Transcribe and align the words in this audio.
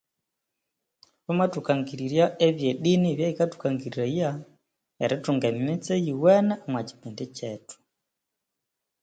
Mwamathukangirirya 1.25 2.25
ebyedini 2.47 3.07
ebyayikatukangiriraya 3.13 4.29
ebyedin 4.37 4.97
neritungav 4.99 5.53
emitse 5.61 5.91
eyuwene 5.97 6.53
omwakipindi 6.65 7.25
kyethu 7.35 7.77